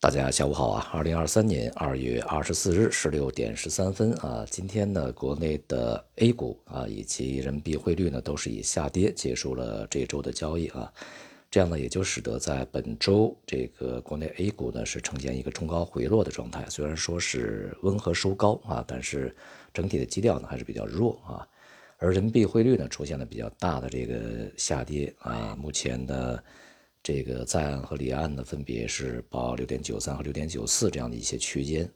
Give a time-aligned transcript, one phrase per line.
[0.00, 0.88] 大家下午好啊！
[0.94, 10.90] 二零二三年二月二十四日十六点十三分啊，今天呢，国内的 A 股啊以及人民币汇率呢都是以下跌结束了这一周的交易啊，
[11.50, 19.36] 这样呢也就使得在本周这个国内 A 股呢是呈现一个冲高回落的状态，虽然说是温和收高啊，但是
[19.74, 21.46] 整体的基调呢还是比较弱啊，
[21.98, 26.42] 而人民币汇率呢出现了比较大的这个下跌啊，目前的。
[27.02, 31.90] 这个在岸和离岸呢，分别是报六点九三和六点九四这样的一些区间。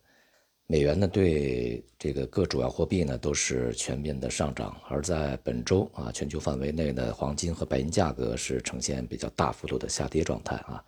[0.66, 4.74] 美元呢，对这个各主要货币呢都是全面的上涨。
[4.88, 10.82] 而在本周啊，全球范围内的黄金和白银价格是呈现比较大幅度的下跌状态啊。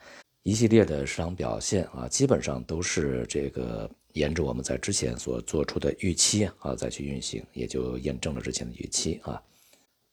[0.45, 9.43] 一系列的市场表现啊，基本上都是这个沿着我们在之前所做出的预期啊再去运行，也就验证了之前的预期啊。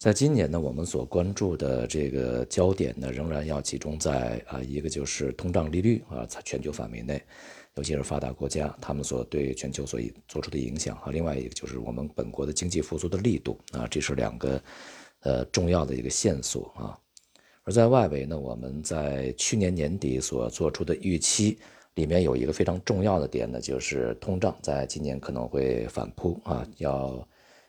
[0.04, 7.24] 在今年呢，我们所关注的这个焦点呢，仍然要集中在啊，一个就是通胀利率啊，在全球范围内，
[7.76, 9.98] 尤其是发达国家，他们所对全球所
[10.28, 11.10] 做出的影响啊。
[11.10, 14.62] 另外一个就是我们本国的经济复苏的力度啊，这是两个
[15.22, 17.00] 呃重要的一个线索啊。
[17.64, 21.58] 而在外围呢，我们在去年年底所做出的预期
[21.96, 27.26] 里面有一个非常重要的点呢，就是通胀在今年可能会反扑啊，要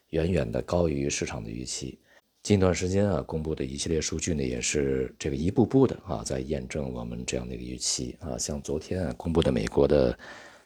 [0.08, 1.96] 远远的高于市场的预期。
[2.44, 8.36] 近段时间啊，公布的一系列数据呢，也是这个一步步的啊，在验证我们这样的一个预期啊。
[8.36, 10.16] 像昨天啊公布的美国的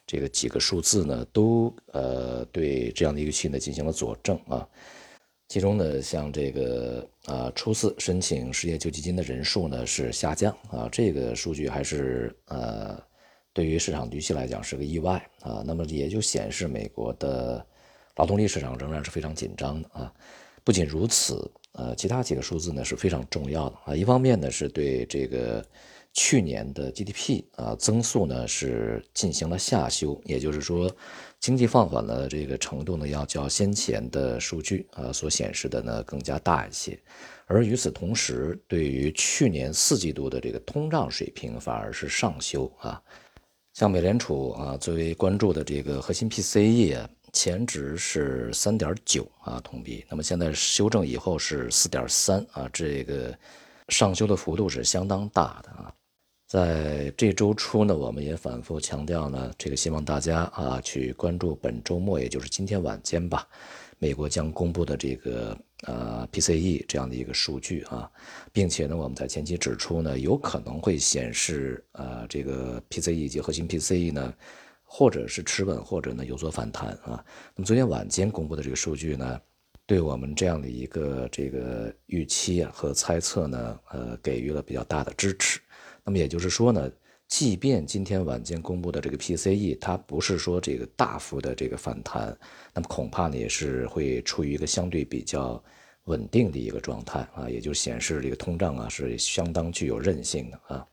[0.05, 4.67] 这个几个数字呢，都呃对这样的预期呢进行了佐证啊。
[5.47, 13.01] 其中呢，像这个啊初次申请失业救济金的人数呢是下降啊，这个数据还是呃
[13.53, 15.63] 对于市场预期来讲是个意外啊。
[15.65, 17.65] 那么也就显示美国的
[18.17, 20.13] 劳动力市场仍然是非常紧张的啊。
[20.63, 21.49] 不仅如此。
[21.73, 23.95] 呃，其他几个数字呢是非常重要的啊。
[23.95, 25.63] 一方面呢是对这个
[26.13, 30.91] 去年的 GDP 啊增速呢是进行了下修，也就是说
[31.39, 36.99] 经济放缓的这个程度呢要较先前的数据啊所显示的呢更加大一些。
[37.45, 43.01] 而与此同时，对于去年四季度的这个通胀水平反而是上修啊。
[43.73, 47.09] 像美联储啊最为关注的这个核心 PCE 啊。
[47.33, 50.05] 前值是三点九啊，同比。
[50.09, 53.37] 那么现在修正以后是四点三啊，这个
[53.89, 55.93] 上修的幅度是相当大的啊。
[56.47, 63.47] 在这周初呢，我们也反复强调呢，这个希望大家啊去关注本周末，也就是今天晚间吧，
[63.99, 68.09] 美国将公布的这个呃 PCE 这样的一个数据啊，
[68.51, 74.33] 并且呢，我们在前期指出呢，有可能会显示呃这个 PCE 及核心 PCE 呢。
[74.91, 77.23] 或者是持稳，或者呢有所反弹啊。
[77.55, 79.39] 那么昨天晚间公布的这个数据呢，
[79.85, 85.59] 对我们这样的一个这个预期啊和猜测呢，呃，给予了比较大的支持。
[86.03, 86.91] 那么也就是说呢，
[87.27, 92.35] 即便今天晚间公布的这个 PCE 它不是说这个大幅的这个反弹，
[92.73, 95.63] 那么恐怕呢也是会处于一个相对比较
[96.05, 100.87] 稳定的一个状态啊，也就显示这个通胀啊是相当具有韧性的啊。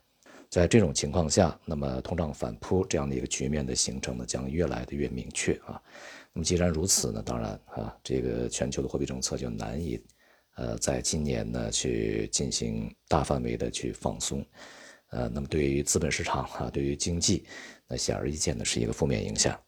[0.48, 5.80] 在这种情况下，那么通胀反扑这样的一个局面的形成呢，将越来的越明确啊。
[6.32, 10.00] 那么既然如此呢，当然啊，这个全球的货币政策就难以，
[10.56, 14.44] 呃，在今年呢去进行大范围的去放松，
[15.10, 17.44] 呃，那么对于资本市场啊，对于经济，
[17.88, 19.58] 那显而易见的是一个负面影响。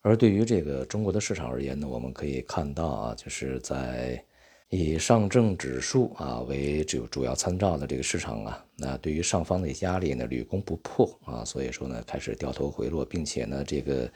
[0.00, 4.24] 而对于这个中国的市场而言呢，我们可以看到啊，就是在。
[4.70, 14.12] 以上证指数啊为主主要参照的这个市场啊，那对于上方的压力呢屡攻不破啊，所以说呢开始掉头回落，并且呢这个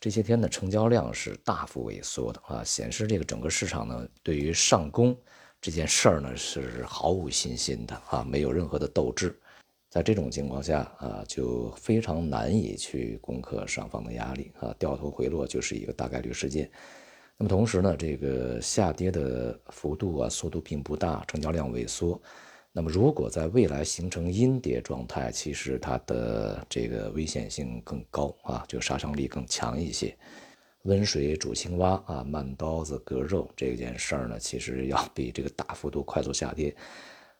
[0.00, 5.14] 这些天的成交量是大幅萎缩的啊，显示这个整个市场呢对于上攻
[5.60, 9.38] 这件事儿呢是毫无信心的啊，没有任何的斗志，
[9.90, 16.70] 在这种情况下啊，就非常难以去攻克上方的压力啊，掉头回落就是一个大概率事件。
[17.38, 22.20] 那么同时呢，这个下跌的幅度啊，速度并不大，成交量萎缩。
[22.72, 30.16] 那么如果在未来形成阴跌状态，其实它的这个危险性更高啊，就杀伤力更强一些。
[30.84, 36.74] 温水煮青蛙啊，慢刀子割肉这件事儿呢，其实要比这个大幅度快速下跌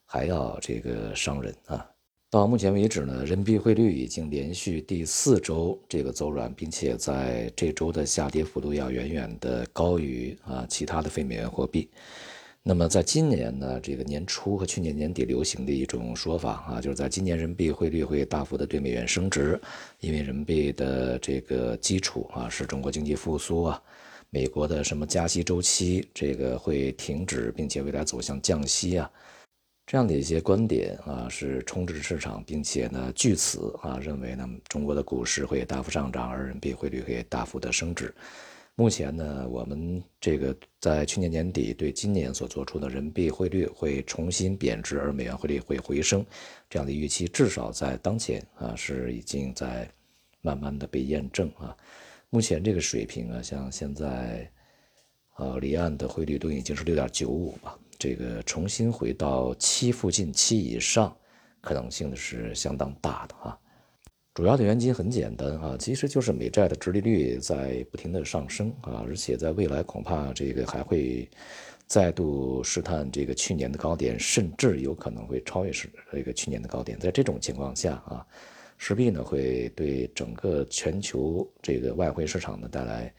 [0.04, 1.88] 还要这个伤人啊。
[2.32, 11.90] 到目前为止呢，人民币汇率已经连续第四周这个走软，并且在这周的下跌幅度要远远的高于啊其他的非美元货币。
[12.62, 19.60] 那么在今年呢，这个年初和去年年底流行的一种说法啊，就是在今年人民币汇率会大幅的对美元升值，
[20.00, 23.82] 因为人民币的这个基础啊是中国经济复苏啊，
[24.30, 29.10] 美国的什么加息周期这个会停止，并且未来走向降息啊。
[29.84, 38.14] 这样的一些观点啊，是充斥市场，并且呢，据此啊，认为呢，中国的股市会大幅上涨，而人民币汇率会大幅的升值。
[38.74, 46.24] 目前呢，我们这个在去年年底对今年所做出的人民币汇率会重新贬值，而美元汇率会回升，
[46.70, 49.86] 这样的预期，至少在当前啊，是已经在
[50.40, 51.76] 慢慢的被验证啊。
[52.30, 54.50] 目前这个水平啊，像现在，
[55.36, 57.78] 呃，离岸的汇率都已经是六点九五吧。
[58.02, 61.16] 这个重新回到七附近、七以上，
[61.60, 63.56] 可能性的是相当大的啊。
[64.34, 71.30] 主要的原因很简单啊，其实就是美债的殖利率在不停的上升啊，而且在未来恐怕这个还会
[71.86, 76.98] 再度试探这个去年的高点，甚至有可能会超越是这个去年的高点。
[76.98, 78.26] 在这种情况下啊，
[78.78, 83.14] 势必呢会对整个全球这个外汇市场呢带来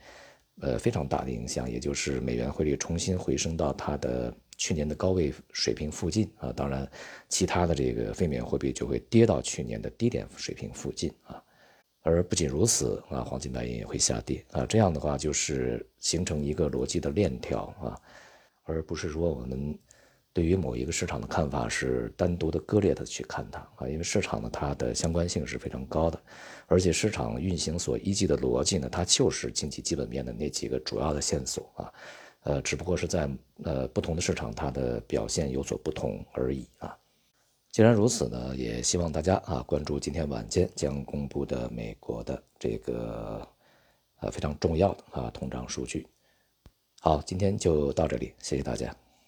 [0.60, 4.36] 呃非常大的影响，也就是美元汇率重新回升到它的。
[4.56, 6.88] 去年的高位水平附近啊，当然，
[7.28, 11.42] 其他的这个非美元货币就会跌到去年的低点水平附近啊。
[12.06, 14.66] 而不仅如此啊，黄金白银也会下跌啊。
[14.66, 17.98] 这样的话就是形成一个逻辑的链条啊，
[18.64, 19.78] 而不是说我们
[20.32, 23.88] 对于某一个市场的看法是单独的割裂的去看它啊。
[23.88, 26.22] 因为市场呢，它的相关性是非常高的，
[26.66, 31.90] 而且市场运行所依据的逻辑呢，它就是经济基本面的那几个主要的线索啊。
[32.44, 33.28] 呃，只不过是在
[33.62, 36.96] 呃不同的市场，它的表现有所不同而已啊。
[37.70, 43.46] 既然如此呢，也希望大家啊关注今天晚间将公布的美国的这个
[44.20, 46.06] 呃非常重要的啊通胀数据。
[47.00, 49.03] 好，今天就到这里，谢谢大家。